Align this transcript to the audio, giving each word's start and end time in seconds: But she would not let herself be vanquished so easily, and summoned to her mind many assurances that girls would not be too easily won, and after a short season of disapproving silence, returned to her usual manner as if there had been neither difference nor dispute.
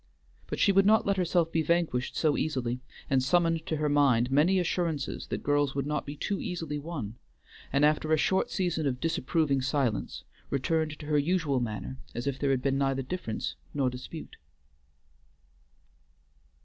But 0.47 0.57
she 0.57 0.71
would 0.71 0.87
not 0.87 1.05
let 1.05 1.17
herself 1.17 1.51
be 1.51 1.61
vanquished 1.61 2.15
so 2.17 2.35
easily, 2.35 2.79
and 3.07 3.21
summoned 3.21 3.67
to 3.67 3.77
her 3.77 3.87
mind 3.87 4.31
many 4.31 4.57
assurances 4.57 5.27
that 5.27 5.43
girls 5.43 5.75
would 5.75 5.85
not 5.85 6.07
be 6.07 6.15
too 6.15 6.39
easily 6.41 6.79
won, 6.79 7.17
and 7.71 7.85
after 7.85 8.11
a 8.11 8.17
short 8.17 8.49
season 8.49 8.87
of 8.87 8.99
disapproving 8.99 9.61
silence, 9.61 10.23
returned 10.49 10.97
to 10.97 11.05
her 11.05 11.19
usual 11.19 11.59
manner 11.59 11.99
as 12.15 12.25
if 12.25 12.39
there 12.39 12.49
had 12.49 12.63
been 12.63 12.79
neither 12.79 13.03
difference 13.03 13.55
nor 13.75 13.91
dispute. 13.91 14.37